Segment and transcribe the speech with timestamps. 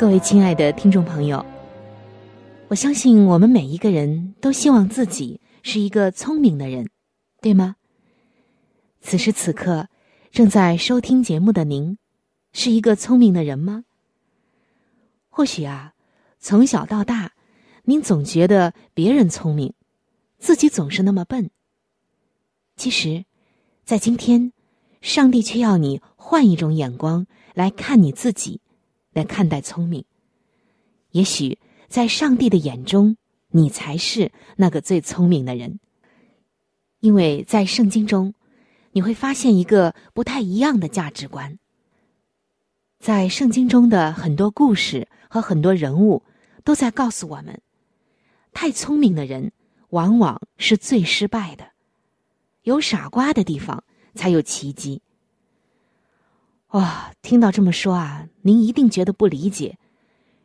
[0.00, 1.44] 各位亲爱的听众朋友，
[2.68, 5.38] 我相信我们每一个人都希望自己。
[5.62, 6.88] 是一个聪明的人，
[7.42, 7.76] 对吗？
[9.02, 9.88] 此时此刻
[10.30, 11.98] 正在收听节目的您，
[12.54, 13.84] 是一个聪明的人吗？
[15.28, 15.92] 或许啊，
[16.38, 17.32] 从小到大，
[17.82, 19.74] 您总觉得别人聪明，
[20.38, 21.50] 自己总是那么笨。
[22.74, 23.26] 其实，
[23.84, 24.50] 在今天，
[25.02, 28.62] 上帝却要你换一种眼光来看你自己，
[29.12, 30.04] 来看待聪明。
[31.10, 31.58] 也许
[31.88, 33.16] 在上帝的眼中。
[33.52, 35.80] 你才是那个最聪明的人，
[37.00, 38.32] 因为在圣经中，
[38.92, 41.58] 你会发现一个不太一样的价值观。
[43.00, 46.22] 在圣经中的很多故事和很多人物，
[46.62, 47.60] 都在告诉我们：
[48.52, 49.50] 太聪明的人
[49.88, 51.72] 往往是最失败的。
[52.62, 53.82] 有傻瓜的地方
[54.14, 55.02] 才有奇迹。
[56.70, 59.76] 哇，听到这么说啊，您一定觉得不理解。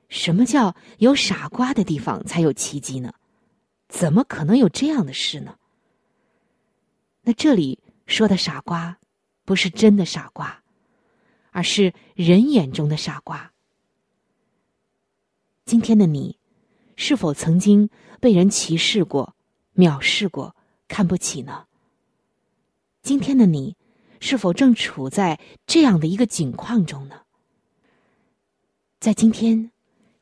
[0.09, 3.13] 什么叫有傻瓜的地方才有奇迹呢？
[3.87, 5.55] 怎么可能有这样的事呢？
[7.21, 8.97] 那这里说的傻瓜，
[9.45, 10.63] 不是真的傻瓜，
[11.51, 13.51] 而是人眼中的傻瓜。
[15.65, 16.39] 今天的你，
[16.95, 19.35] 是否曾经被人歧视过、
[19.75, 20.55] 藐视过、
[20.87, 21.65] 看不起呢？
[23.03, 23.75] 今天的你，
[24.25, 27.21] 是否正处在这样的一个境况中呢？
[28.99, 29.71] 在今天。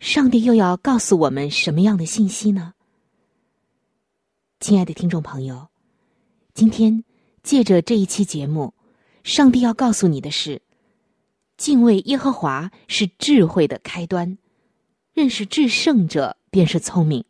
[0.01, 2.73] 上帝又要告诉我们什么样的信息呢？
[4.59, 5.69] 亲爱的听众朋友，
[6.53, 7.05] 今天
[7.41, 8.73] 借着这一期节目，
[9.23, 10.61] 上帝要告诉你的是：
[11.55, 14.37] 敬畏耶和华是智慧的开端，
[15.13, 17.23] 认识至圣者便是聪明。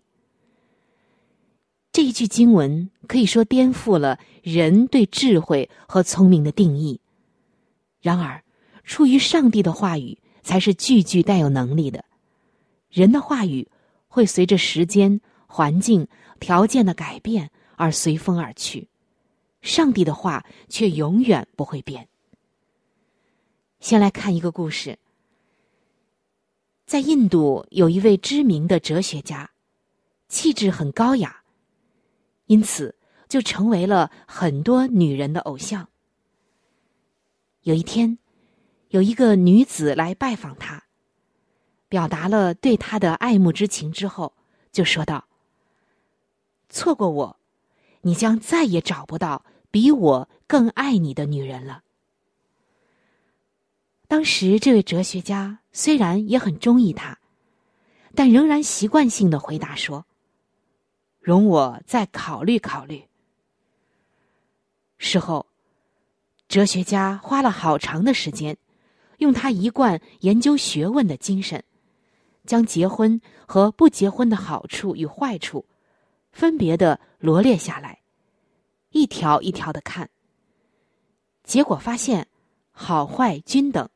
[1.91, 6.99] 这一句经文可以说颠覆了人对智慧和聪明的定义。
[8.01, 8.43] 然而，
[8.83, 12.03] 出于上帝的话语，才是句句带有能力的。
[12.89, 13.67] 人的话语
[14.07, 16.07] 会随着时间、环境、
[16.39, 18.87] 条件的改变而随风而去，
[19.61, 22.07] 上帝的话却永远不会变。
[23.79, 24.97] 先来看一个故事，
[26.85, 29.51] 在印度有一位知名的哲学家，
[30.29, 31.42] 气质很高雅，
[32.45, 32.95] 因此
[33.27, 35.87] 就成为了很多女人的偶像。
[37.61, 38.17] 有一天，
[38.89, 40.83] 有一个女子来拜访他。
[41.87, 44.33] 表达了对他的爱慕之情之后，
[44.71, 45.27] 就说道
[46.67, 47.39] ：“错过我，
[48.01, 51.83] 你将再也找不到比我更爱你的女人了。”
[54.09, 57.19] 当时，这位哲学家虽然也很中意他，
[58.15, 60.07] 但仍然习惯性的回答说
[61.23, 63.07] ：“容我再考虑考虑。”
[64.99, 65.47] 事后，
[66.47, 68.57] 哲学家花了好长的时间，
[69.17, 71.63] 用他一贯研究学问的精神。
[72.45, 75.65] 将结婚和不结婚的好处与坏处，
[76.33, 78.01] 分别的罗列下来，
[78.89, 80.09] 一条一条的看。
[81.45, 82.27] 结果发现，
[82.73, 83.87] 好坏均等。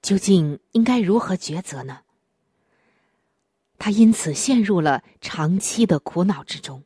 [0.00, 2.02] 究竟应该如何抉择呢？
[3.78, 6.82] 他因此陷入了长期的苦恼之中。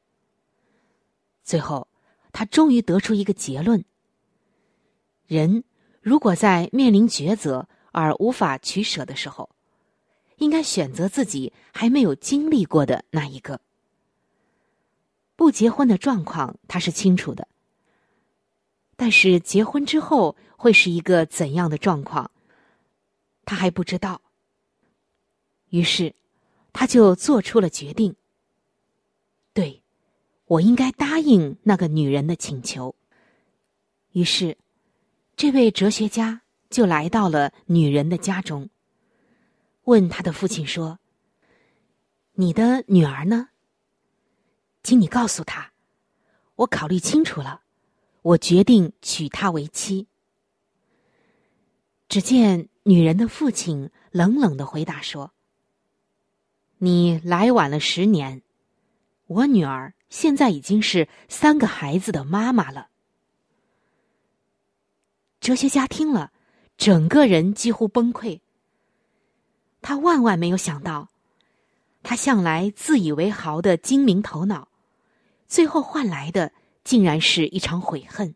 [1.42, 1.88] 最后，
[2.32, 3.84] 他终于得出一个结论：
[5.26, 5.64] 人
[6.00, 9.50] 如果在面临抉择而无法取舍的时候，
[10.36, 13.60] 应该选择自己还没有经历过的那一个。
[15.36, 17.48] 不结婚的状况他是清楚的，
[18.96, 22.30] 但是结婚之后会是一个怎样的状况，
[23.44, 24.20] 他还不知道。
[25.70, 26.14] 于是，
[26.72, 28.14] 他就做出了决定。
[29.52, 29.82] 对，
[30.46, 32.94] 我应该答应那个女人的请求。
[34.12, 34.56] 于是，
[35.36, 38.68] 这位哲学家就来到了女人的家中，
[39.84, 40.98] 问他的父亲说
[42.34, 43.48] ：“你的女儿呢？
[44.82, 45.72] 请你告诉他，
[46.56, 47.62] 我考虑清楚了，
[48.22, 50.06] 我决定娶她为妻。”
[52.08, 55.32] 只见女人的父亲冷冷的回答说
[56.82, 58.40] ：“你来晚了十年，
[59.26, 62.88] 我女儿现在已经是三个孩子的妈妈了。”
[65.40, 66.32] 哲学家听了，
[66.78, 68.40] 整个人几乎崩溃。
[69.82, 71.10] 他万万没有想到，
[72.02, 74.68] 他向来自以为豪的精明头脑，
[75.46, 76.50] 最后换来的
[76.82, 78.34] 竟然是一场悔恨。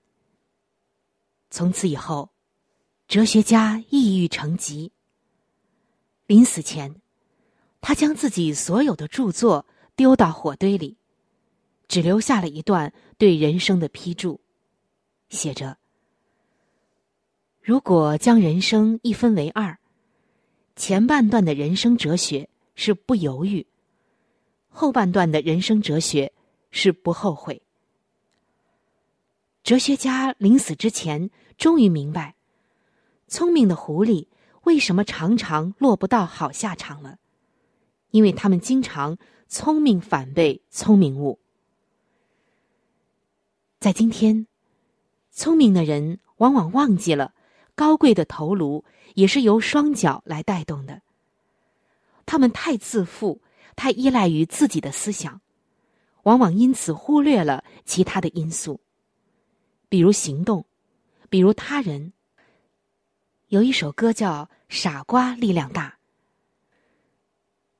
[1.49, 2.31] 从此以后，
[3.09, 4.93] 哲学家抑郁成疾。
[6.27, 7.01] 临死前，
[7.87, 10.97] 他将自己所有的著作丢到火堆里，
[11.87, 14.41] 只留下了一段对人生的批注，
[15.29, 15.77] 写着。
[17.61, 19.79] 如果将人生一分为二，
[20.75, 23.67] 前半段的人生哲学是不犹豫，
[24.71, 26.33] 后半段的人生哲学
[26.71, 27.61] 是不后悔。
[29.63, 31.29] 哲学家临死之前
[31.59, 32.35] 终于明白，
[33.29, 34.27] 聪明的狐狸
[34.63, 37.19] 为什么常常落不到好下场了，
[38.15, 39.19] 因为他们经常
[39.49, 41.41] 聪明反被聪明误。
[43.81, 44.47] 在今天，
[45.33, 47.35] 聪明的人往往忘记了。
[47.75, 48.85] 高贵的头颅
[49.15, 51.03] 也是由双脚来带动的。
[52.25, 53.43] 他们太自负，
[53.75, 55.41] 太依赖于自己的思想，
[56.23, 58.79] 往往因此忽略了其他的因素，
[59.89, 60.65] 比如行动，
[61.29, 62.13] 比如他人。
[63.49, 65.99] 有一首歌叫《傻瓜力量大》，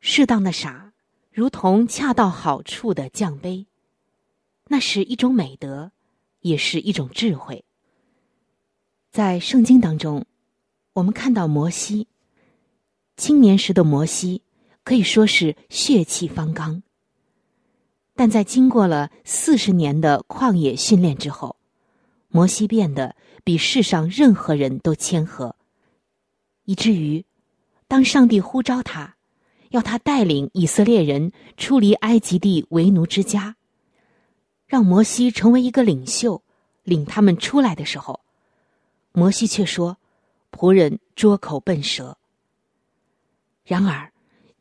[0.07, 0.93] 适当的傻，
[1.33, 3.67] 如同恰到好处的降杯，
[4.69, 5.93] 那是一种美德，
[6.41, 7.65] 也是一种智慧。
[9.11, 10.27] 在圣经当中，
[10.93, 12.07] 我们看到摩西
[13.17, 14.43] 青年时的摩西
[14.85, 16.83] 可以说是血气方刚，
[18.15, 21.57] 但在经过了四十年的旷野训练之后，
[22.29, 25.57] 摩西变得比世上任何人都谦和，
[26.67, 27.25] 以至于
[27.89, 29.14] 当上帝呼召他，
[29.75, 33.57] 要他带领以色列人出离埃及地为奴之家，
[34.69, 36.45] 让摩西成为一个领袖，
[36.85, 38.21] 领他们出来的时候。
[39.11, 39.99] 摩西却说
[40.57, 42.17] ：“仆人拙口笨舌。”
[43.67, 44.13] 然而，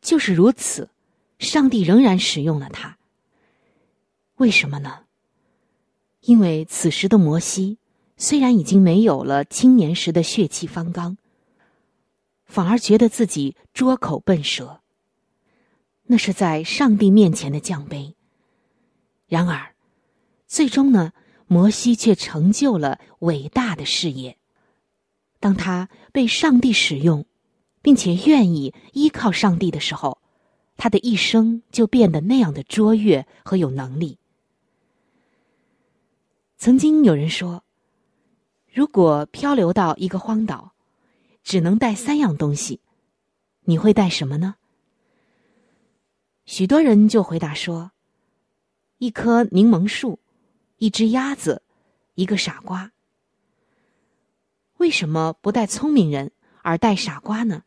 [0.01, 0.89] 就是如此，
[1.37, 2.97] 上帝仍然使用了他。
[4.37, 5.01] 为什么呢？
[6.21, 7.77] 因为此时的摩西
[8.17, 11.19] 虽然已经没有了青年时的血气方刚，
[12.45, 14.79] 反而觉得自己拙口笨舌。
[16.05, 18.15] 那是在上帝面前的降杯。
[19.27, 19.73] 然而，
[20.47, 21.13] 最终呢，
[21.47, 24.37] 摩西却成就了伟大的事业。
[25.39, 27.25] 当他被上帝使用，
[27.81, 30.19] 并且愿意依靠上帝的时候，
[30.77, 34.17] 他的一生就变得那样的卓越和有能力。
[36.57, 37.63] 曾经有人说，
[38.71, 40.73] 如果漂流到一个荒岛，
[41.43, 42.79] 只能带三样东西，
[43.65, 44.55] 你会带什么呢？
[46.45, 47.91] 许多人就回答说：
[48.97, 50.19] 一棵柠檬树，
[50.77, 51.61] 一只鸭子，
[52.15, 52.91] 一个傻瓜。
[54.77, 56.31] 为什么不带聪明人
[56.61, 57.63] 而带傻瓜呢？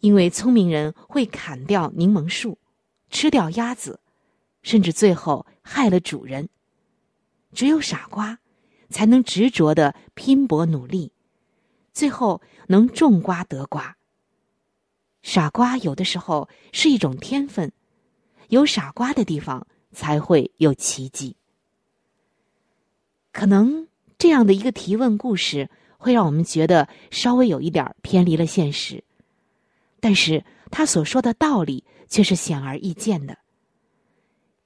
[0.00, 2.56] 因为聪明人会砍掉柠檬树，
[3.10, 4.00] 吃掉鸭子，
[4.62, 6.48] 甚至最后害了主人。
[7.52, 8.38] 只有傻瓜
[8.88, 11.12] 才能执着的拼搏努力，
[11.92, 13.98] 最后能种瓜得瓜。
[15.22, 17.72] 傻瓜有的时候是一种天分，
[18.48, 21.36] 有傻瓜的地方才会有奇迹。
[23.32, 23.86] 可能。
[24.18, 29.02] 这样的一个提问故事，会让我们觉得稍微有一点偏离了现实，
[29.98, 33.38] 但是他所说的道理却是显而易见的。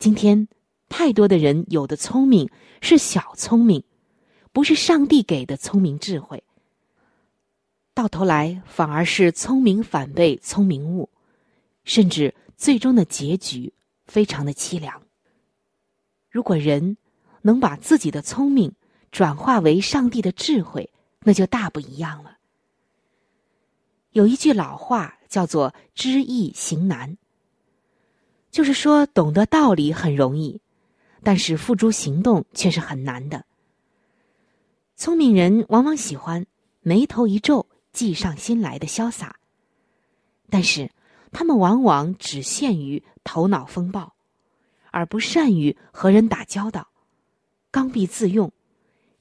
[0.00, 0.49] 今天
[0.88, 3.84] 太多的人有的聪明是小聪明，
[4.52, 6.42] 不是上帝给的聪明智慧，
[7.94, 11.08] 到头来反而是聪明反被聪明误，
[11.84, 13.72] 甚至最终的结局
[14.04, 15.00] 非常的凄凉。
[16.28, 16.96] 如果人
[17.42, 18.74] 能把自己的聪明，
[19.12, 22.38] 转化为上帝的智慧，那就大不一样了。
[24.10, 27.16] 有一句老话叫做“知易行难”，
[28.50, 30.60] 就是说懂得道理很容易，
[31.22, 33.44] 但是付诸行动却是很难的。
[34.96, 36.44] 聪明人往往喜欢
[36.80, 39.36] 眉头一皱、计上心来的潇洒，
[40.50, 40.90] 但是
[41.32, 44.14] 他们往往只限于头脑风暴，
[44.90, 46.88] 而不善于和人打交道，
[47.70, 48.52] 刚愎自用。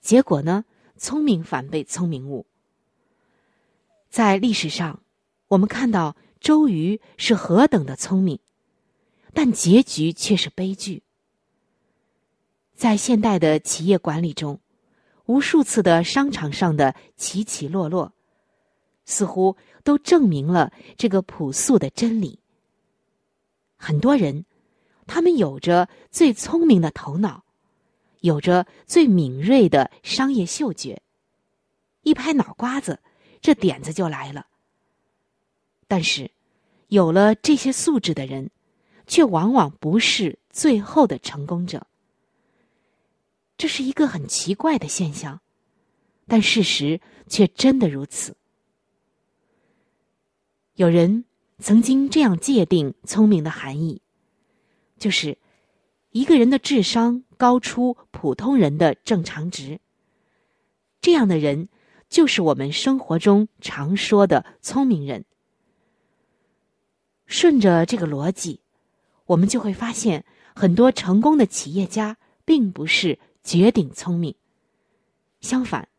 [0.02, 0.66] 结果呢？
[0.96, 2.46] 聪明反被聪明误，
[4.10, 5.02] 在历史上，
[5.50, 8.40] 我们看到周瑜是何等的聪明，
[9.34, 11.04] 但结局却是悲剧。
[12.74, 14.62] 在现代的企业管理中，
[15.26, 18.14] 无数次的商场上的起起落落，
[19.06, 22.40] 似乎都证明了这个朴素的真理。
[23.76, 24.46] 很多人，
[25.08, 27.44] 他们有着最聪明的头脑，
[28.22, 31.02] 有着最敏锐的商业嗅觉，
[32.04, 33.00] 一拍脑瓜子。
[33.42, 34.48] 这点子就来了。
[35.86, 36.32] 但是，
[36.88, 38.50] 有了这些素质的人，
[39.06, 41.86] 却往往不是最后的成功者。
[43.58, 45.42] 这是一个很奇怪的现象，
[46.26, 48.34] 但事实却真的如此。
[50.76, 51.26] 有人
[51.60, 54.02] 曾经这样界定聪明的含义，
[54.98, 55.38] 就是
[56.12, 59.80] 一个人的智商高出普通人的正常值。
[61.02, 61.70] 这样的人。
[62.10, 65.26] 就是我们生活中常说的聪明人。
[67.26, 68.60] 顺着这个逻辑，
[69.26, 74.36] 我们就会发现，很多成功的企业家并不是绝顶聪明。
[75.42, 75.90] 相反，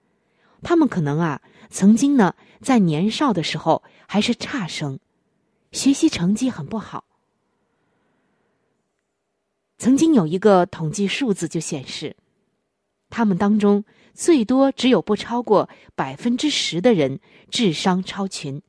[0.63, 1.43] 他们可能啊，
[1.75, 5.01] 曾经呢，在年少的时候还是差生，
[5.73, 7.05] 学习成绩很不好。
[9.77, 12.17] 曾经有一个统计数字就显示，
[13.11, 13.85] 他们当中。
[14.15, 17.19] 最多只有不超过百分之十的人
[17.51, 18.63] 智商超群，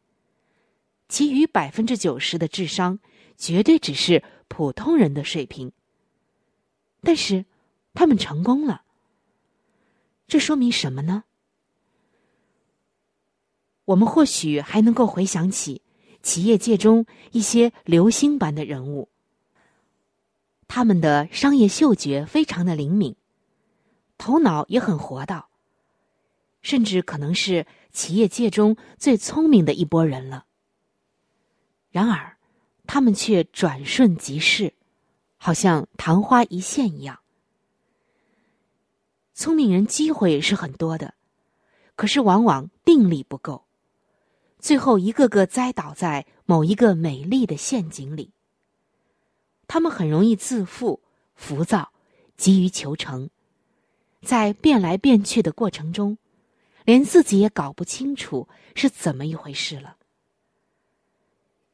[1.07, 2.97] 其余百分之九十的智商
[3.37, 5.71] 绝对只是普通人的水平。
[7.01, 7.45] 但是，
[7.93, 8.81] 他们成功了。
[10.27, 11.25] 这说明什么呢？
[13.85, 15.81] 我们或许还能够回想起
[16.21, 19.09] 企业界中一些流星般的人物，
[20.67, 23.15] 他们的商业嗅觉非常的灵敏。
[24.17, 25.49] 头脑也很活道，
[26.61, 30.45] 甚至可能是企业界中最聪明的一拨人了。
[31.91, 32.37] 然而，
[32.87, 34.73] 他们却转瞬即逝，
[35.37, 37.19] 好像昙花一现一样。
[39.33, 41.13] 聪明人机会是很多的，
[41.95, 43.64] 可是往往定力不够，
[44.65, 48.31] 最后一个个栽倒在某一个美丽的陷阱里。
[49.67, 51.03] 他们很容易自负、
[51.35, 51.91] 浮躁、
[52.35, 53.29] 急于求成。
[54.23, 56.17] 在变来变去的过程中，
[56.83, 59.97] 连自己也搞不清楚是怎么一回事了。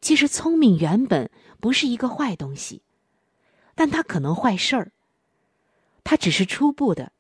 [0.01, 1.31] 其实，聪明原本
[1.62, 2.81] 不是一个坏东西，
[3.74, 4.91] 但它可能坏事儿。
[6.03, 7.13] 它只是初步的，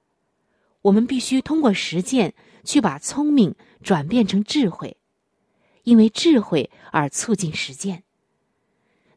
[0.81, 2.33] 我们必须通过实践
[2.65, 4.97] 去把聪明转变成智慧，
[5.83, 8.03] 因为智慧而促进实践，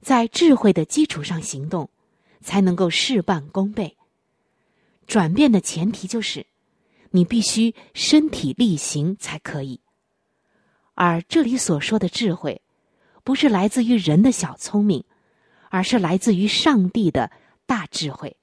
[0.00, 1.90] 在智慧的基础上行动，
[2.40, 3.96] 才能够事半功倍。
[5.06, 6.46] 转变的前提就是，
[7.10, 9.80] 你必须身体力行才可以。
[10.94, 12.62] 而这里所说的智慧，
[13.22, 15.04] 不是来自于人的小聪明，
[15.68, 17.30] 而是来自于上帝的
[17.66, 18.36] 大智慧，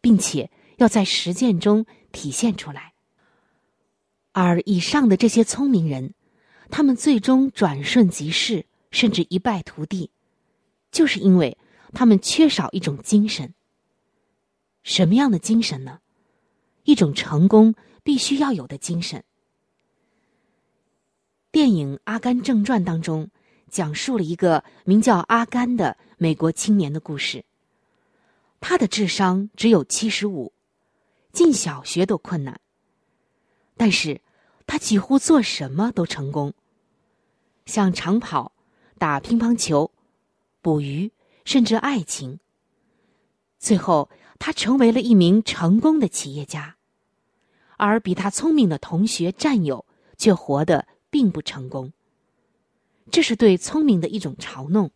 [0.00, 2.94] 并且要在实践中体现出来。
[4.32, 6.14] 而以上的这些聪明人，
[6.70, 10.10] 他们最终转瞬即逝，甚至一败涂地，
[10.90, 11.56] 就是因为
[11.92, 13.54] 他们缺少一种精神。
[14.82, 16.00] 什么样的精神呢？
[16.84, 19.22] 一种成功必须要有的精神。
[21.50, 23.30] 电影《阿甘正传》当中
[23.70, 27.44] 讲述了一个名叫阿甘的美国青年的故事。
[28.60, 30.52] 他的智商只有七十五，
[31.32, 32.60] 进小学都困难。
[33.76, 34.20] 但是，
[34.68, 36.54] 他几乎做什么都成功，
[37.66, 38.52] 像长跑、
[38.98, 39.90] 打乒乓球、
[40.62, 41.10] 捕鱼，
[41.44, 42.38] 甚至爱情。
[43.58, 44.08] 最后。
[44.40, 46.76] 他成为了一名成功的企业家，
[47.76, 49.84] 而比他聪明的同学战友
[50.16, 51.92] 却活得并不成功。
[53.10, 54.92] 这是对聪明的一种嘲弄。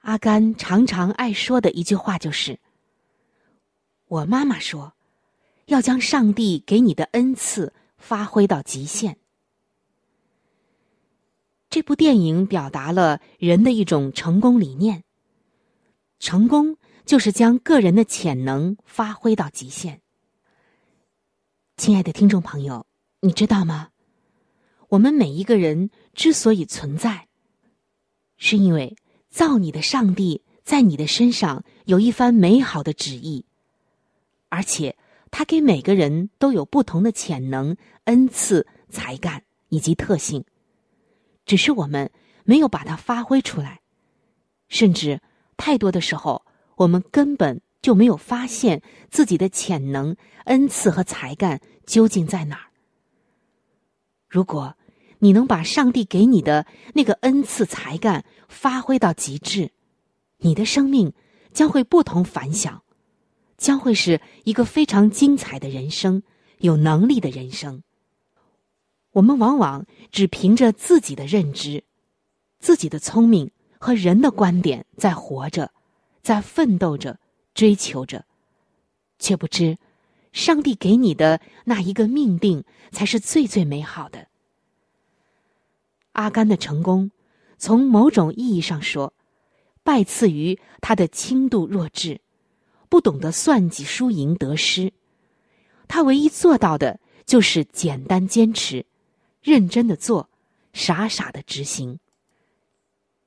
[0.00, 2.58] 阿甘常常爱说的一句话就是
[4.08, 4.94] ：“我妈妈说，
[5.66, 9.16] 要将上帝给你的恩赐发挥到极限。”
[11.70, 15.04] 这部电影表达了人的一种成功理念。
[16.18, 16.76] 成功。
[17.06, 20.00] 就是将个人的潜能发挥到极限。
[21.76, 22.86] 亲爱的听众朋友，
[23.20, 23.88] 你知道吗？
[24.90, 27.26] 我们每一个人之所以存在，
[28.36, 28.94] 是因为
[29.28, 33.44] 造你的上帝在你的身上有一番美好的旨意，
[34.48, 34.96] 而且
[35.30, 40.44] 他给每个人都有不同的潜能、恩赐、才干以及特性，
[41.46, 42.10] 只是我们
[42.44, 43.80] 没有把它发挥出来，
[44.68, 45.20] 甚至
[45.56, 46.44] 太多的时候。
[46.76, 52.70] 我们根本就没有发现自己的潜能、恩赐和才干究竟在哪儿。
[54.26, 54.74] 如果
[55.18, 59.72] 你能把上帝给你的那个恩赐才干发挥到极致，
[60.38, 61.12] 你的生命
[61.52, 62.82] 将会不同凡响，
[63.60, 66.22] 将会是一个非常精彩的人生，
[66.58, 67.82] 有能力的人生。
[69.12, 71.84] 我们往往只凭着自己的认知、
[72.58, 75.72] 自己的聪明和人的观点在活着，
[76.22, 77.20] 在奋斗着、
[77.52, 78.24] 追求着，
[79.18, 79.76] 却不知
[80.32, 84.28] 上帝给你的那一个命定才是最最美好的。
[86.12, 87.10] 阿甘的成功，
[87.58, 89.12] 从某种意义上说，
[89.82, 92.22] 拜赐于他的轻度弱智，
[92.90, 94.92] 不懂得算计输赢得失。
[95.88, 98.84] 他唯一做到的就是简单坚持，
[99.40, 100.28] 认真的做，
[100.74, 101.98] 傻傻的执行。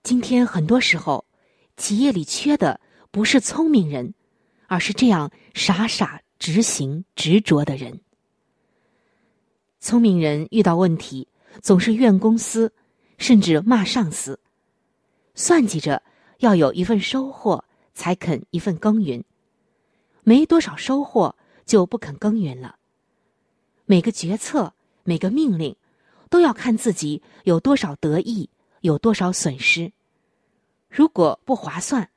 [0.04, 1.26] 今天很多时候，
[1.78, 2.80] 企业里缺的
[3.10, 4.14] 不是聪明人，
[4.68, 8.02] 而是这样傻傻执行、执着的人。
[9.80, 11.28] 聪明人遇到问题。
[11.62, 12.74] 总是怨公司，
[13.20, 14.40] 甚至骂上司，
[15.36, 16.02] 算计着
[16.40, 19.24] 要有一份收获才肯一份耕耘，
[20.24, 22.78] 没多少收获就不肯耕耘了。
[23.86, 25.76] 每个决策、每个命令，
[26.30, 28.50] 都要看自己有多少得益，
[28.82, 29.92] 有多少损失。
[30.90, 32.10] 如果不划算，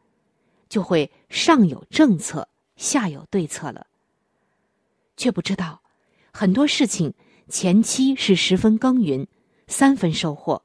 [0.68, 3.86] 就会上有政策，下有对策了，
[5.16, 5.82] 却不知道
[6.32, 7.14] 很多事情。
[7.48, 9.28] 前期是十分耕耘，
[9.68, 10.62] 三分收获；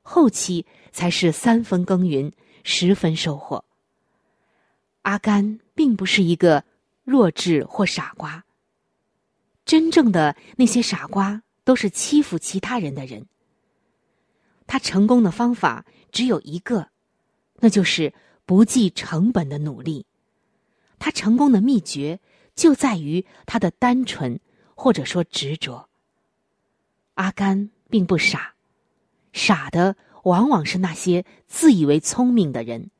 [0.00, 2.32] 后期才是三分耕耘，
[2.64, 3.62] 十分收获。
[5.02, 6.64] 阿甘并不是一个
[7.04, 8.44] 弱智或傻瓜。
[9.64, 13.26] 真正的那些傻瓜都是欺负其他人的人。
[14.66, 16.88] 他成功的方法只有一个，
[17.60, 18.12] 那就是
[18.44, 20.04] 不计成本的努力。
[20.98, 22.18] 他成功的秘诀
[22.56, 24.40] 就在于他的单纯，
[24.74, 25.88] 或者说执着。
[27.14, 28.54] 阿甘并不傻，
[29.32, 32.90] 傻的往往是那些自以为聪明的人，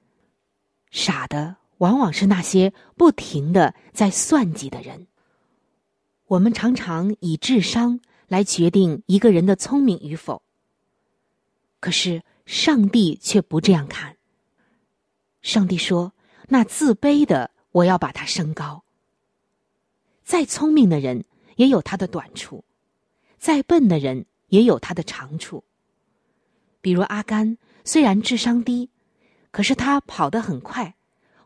[0.93, 5.07] 傻的往往是那些不停的在算计的人。
[6.27, 10.43] 我们常常以智商来决定一个人的聪明与否，
[11.81, 14.17] 可是上帝却不这样看。
[15.41, 16.13] 上帝说
[16.49, 18.85] ：“那自卑的，我要把他升高。
[20.23, 21.25] 再聪明的人
[21.57, 22.65] 也有他的短处。”
[23.39, 25.63] 再笨的人也有他的长处。
[26.81, 28.91] 比如阿甘，虽然智商低，
[29.53, 30.97] 可是他跑得很快，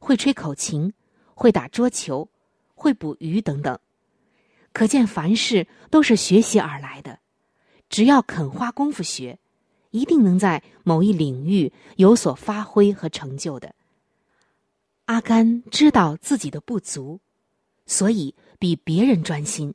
[0.02, 0.92] 会吹口琴，
[1.32, 2.28] 会打桌球，
[2.74, 3.78] 会捕鱼等等。
[4.72, 7.20] 可见凡事都是学习而来的，
[7.88, 9.38] 只要肯花功夫学，
[9.92, 13.72] 一定能在某一领域有所发挥和成就的。
[15.04, 17.20] 阿甘知道自己的不足，
[17.86, 19.72] 所以比别人专心，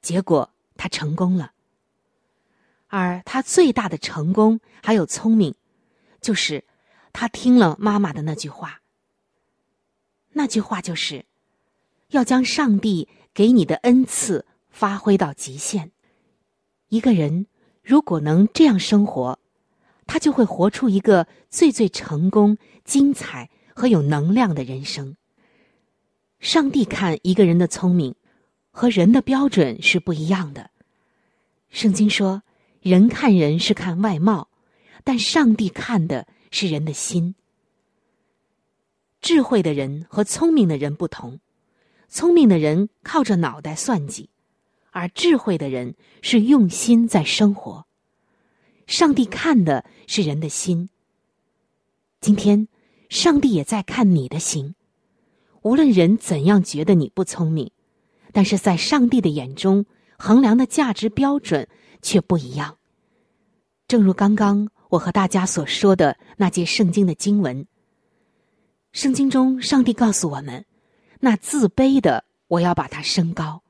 [0.00, 0.50] 结果。
[0.78, 1.52] 他成功了，
[2.88, 5.54] 而他最大的成功还有聪明，
[6.20, 6.62] 就是
[7.14, 8.82] 他听了妈妈的那句话。
[10.36, 11.24] 那句话就是，
[12.10, 15.90] 要将上帝给你的恩赐发挥到极限。
[16.90, 17.46] 一个人
[17.82, 19.38] 如果能这样生活，
[20.06, 25.16] 他就会活出一个最最成功、精彩和有能量的人生。
[26.38, 28.14] 上帝看一个人的聪明。
[28.78, 30.68] 和人的标准是不一样的。
[31.70, 32.42] 圣经说，
[32.82, 34.50] 人看人是看外貌，
[35.02, 37.34] 但上帝看的是人的心。
[39.26, 41.40] 智慧的人和聪明的人不同，
[42.08, 44.30] 聪明的人靠着脑袋算计，
[44.92, 47.86] 而智慧的人是用心在生活。
[48.86, 50.90] 上帝看的是人的心。
[52.20, 52.68] 今天，
[53.08, 54.76] 上帝也在看你的心。
[55.62, 57.72] 无论人怎样觉得你不聪明。
[58.32, 59.86] 但是在上帝的眼中，
[60.16, 61.68] 衡量的价值标准
[62.00, 62.78] 却不一样。
[63.88, 67.66] 正如刚刚我和大家所说的那节圣经的经文，
[68.96, 70.64] 圣经中上帝告诉我们：
[71.20, 73.62] 那自卑的，我要把它升高，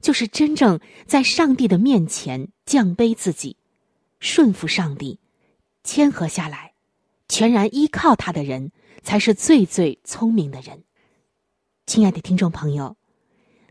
[0.00, 3.56] 就是真正在上帝的面前降卑自己，
[4.20, 5.18] 顺服上帝，
[5.82, 6.74] 谦和下来，
[7.28, 8.70] 全然依靠他的人，
[9.02, 10.84] 才是最最聪明的人。
[11.86, 12.96] 亲爱的听众朋友。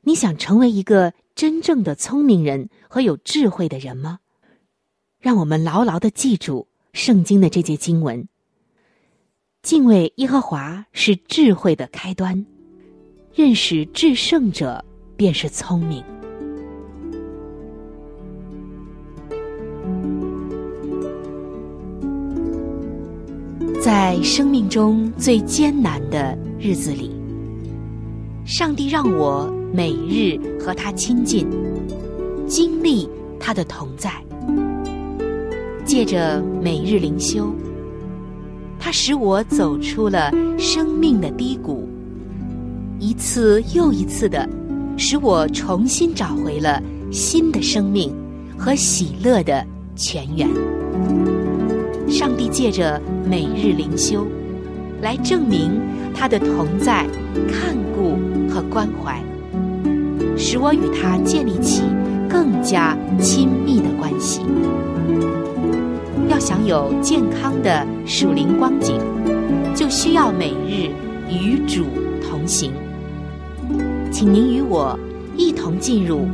[0.02, 4.20] 你想成为一个真正的聪明人和有智慧的人吗？
[5.22, 8.28] 让我们牢牢的记住圣经的这节经文：
[9.68, 12.46] 敬畏耶和华是智慧的开端，
[13.36, 14.82] 认识至圣者
[15.18, 16.02] 便是聪明。
[23.82, 27.12] 在生命中最艰难的日子里，
[28.46, 29.54] 上帝让我。
[29.74, 31.46] 每日和他亲近，
[32.48, 33.06] 经历
[33.38, 34.10] 他的同在。
[35.84, 37.54] 借着每日灵修，
[38.80, 41.88] 它使我走出了生命的低谷，
[43.00, 44.48] 一次又一次的
[44.98, 48.14] 使我重新找回了新的生命
[48.58, 50.48] 和喜乐的泉源。
[52.08, 54.26] 上帝借着每日灵修，
[55.02, 55.80] 来证明
[56.16, 57.06] 他的同在、
[57.52, 58.18] 看顾
[58.50, 59.22] 和关怀，
[60.38, 61.84] 使我与他建立起
[62.30, 64.42] 更加亲密的关系。
[66.30, 69.00] 要享有健康的属灵光景，
[69.74, 70.92] 就需要每日
[71.30, 71.86] 与主
[72.22, 72.72] 同行。
[74.12, 75.00] 请您与我
[75.38, 76.26] 一同进入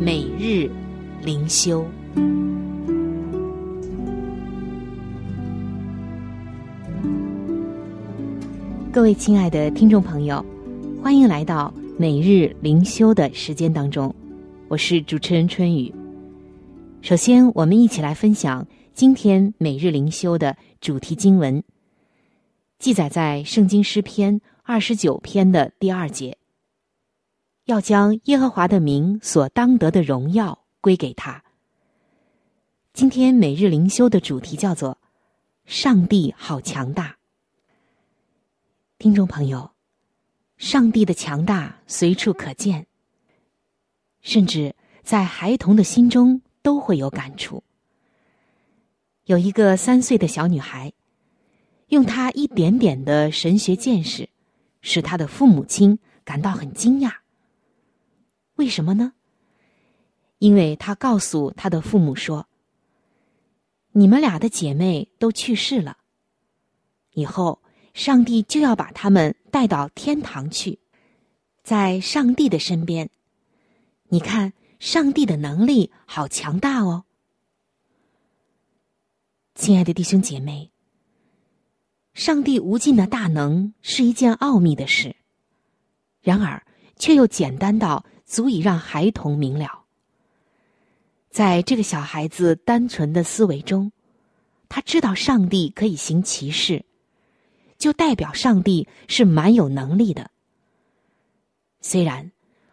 [0.00, 0.70] 每日
[1.22, 1.84] 灵修。
[8.90, 10.42] 各位亲爱的听众朋友，
[11.02, 14.14] 欢迎来到每日灵修的时间当中，
[14.68, 15.92] 我是主持人春雨。
[17.02, 18.66] 首先，我们一起来分享。
[18.94, 21.64] 今天每日灵修的主题经文，
[22.78, 26.36] 记载在圣经诗篇二十九篇的第二节。
[27.64, 31.42] 要将耶和华的名所当得的荣耀归给他。
[32.92, 34.98] 今天每日灵修的主题叫做
[35.64, 37.16] “上帝好强大”。
[38.98, 39.70] 听众朋友，
[40.58, 42.86] 上帝的强大随处可见，
[44.20, 47.64] 甚至在孩童的心中都会有感触。
[49.32, 50.92] 有一个三岁的小女孩，
[51.88, 54.28] 用她一点点的神学见识，
[54.82, 57.10] 使她的父母亲感到很惊讶。
[58.56, 59.14] 为什么呢？
[60.36, 62.46] 因为她告诉她的父母说
[63.92, 65.96] ：“你们俩的姐妹都去世了，
[67.14, 67.62] 以后
[67.94, 70.78] 上帝就要把他们带到天堂去，
[71.62, 73.08] 在上帝的身边。
[74.08, 77.06] 你看，上帝的能力好强大哦。”
[79.62, 80.72] 亲爱的弟兄姐妹，
[82.14, 85.14] 上帝无尽的大能是一件奥秘的事，
[86.20, 89.84] 然而却又简单到足以让孩童明了。
[91.30, 93.92] 在这个小孩子单纯的思维中，
[94.68, 96.84] 他知道上帝可以行奇事，
[97.78, 100.32] 就代表上帝是蛮有能力的。
[101.80, 102.32] 虽然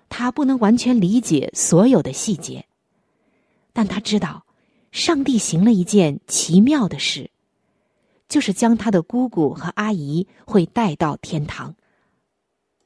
[0.10, 2.65] 他不能完全理解所有的细节，
[3.73, 4.43] 但他知道。
[4.91, 7.30] 上帝行了一件奇妙的事，
[8.28, 11.75] 就是将他的姑姑和阿姨会带到天堂。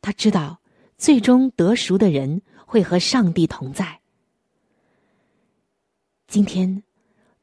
[0.01, 0.59] 他知道，
[0.97, 4.01] 最终得赎的人会和上帝同在。
[6.27, 6.83] 今天，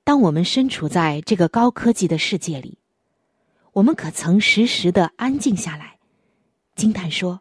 [0.04, 2.78] 当我们身处在这个高科技的世界里，
[3.72, 5.98] 我们可曾时时的安静下来，
[6.74, 7.40] 惊叹说：“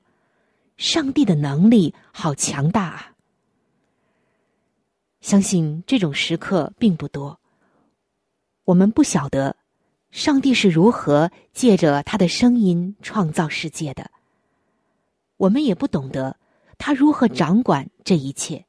[0.78, 3.09] 上帝的能力好强大啊！”
[5.22, 7.40] 相信这种时刻并不多。
[8.66, 9.56] 我们不晓得
[10.12, 14.10] 上帝是如何借着他的声音创造世界的，
[15.38, 16.38] 我们也不懂得
[16.78, 18.66] 他如何掌管这一切。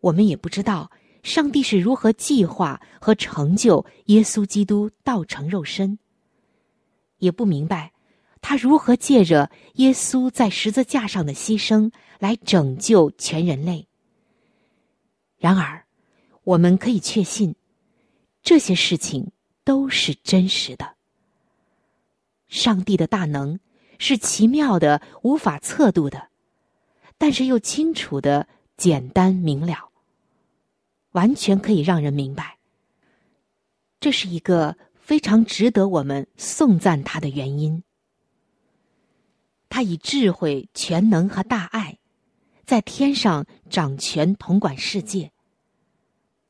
[0.00, 0.90] 我们也不知道
[1.22, 5.98] 上帝是如何计划和成就耶稣基督道成肉身，
[7.18, 7.92] 也不明白
[8.40, 13.86] 他如何借着耶稣在十字架上的牺牲来拯救全人类。
[15.40, 15.86] 然而，
[16.44, 17.54] 我们可以确信，
[18.42, 19.32] 这些事情
[19.64, 20.96] 都是真实的。
[22.46, 23.58] 上帝的大能
[23.98, 26.28] 是奇妙的、无法测度的，
[27.16, 29.88] 但是又清楚的、简单明了，
[31.12, 32.58] 完全可以让人明白。
[33.98, 37.82] 这是一个非常值得我们颂赞他的原因。
[39.70, 41.99] 他以智慧、全能和大爱。
[42.70, 45.32] 在天上掌权统管世界，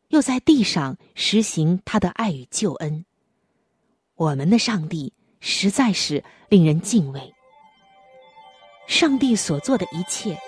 [0.08, 3.06] 又在地上实行他的爱与救恩。
[4.16, 7.32] 我们的上帝实在是令人敬畏。
[8.86, 10.38] 上帝所做的一切，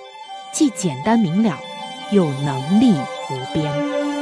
[0.52, 1.58] 既简单明了，
[2.12, 2.92] 又能力
[3.30, 4.21] 无边。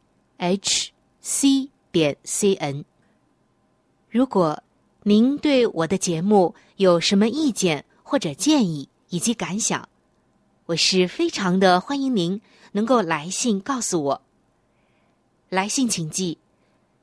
[0.41, 2.83] h c 点 c n。
[4.09, 4.63] 如果
[5.03, 9.87] 您对我的节目有什么意见，或者建议以及感想，
[10.65, 14.21] 我是非常的欢迎您能够来信告诉我。
[15.47, 16.39] 来信请寄：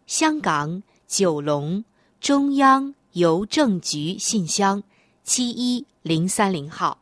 [0.08, 1.84] 香港九龙
[2.20, 4.82] 中央邮政局信箱
[5.22, 6.98] 七一零三零号。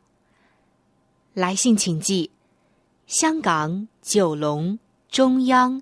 [1.33, 2.29] 来信请寄：
[3.07, 4.77] 香港九龙
[5.09, 5.81] 中央